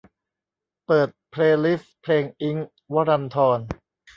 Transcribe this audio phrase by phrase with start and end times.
[0.85, 3.59] เปิดเพลย์ลิสต์เพลงอิ๊งค์ วรันธร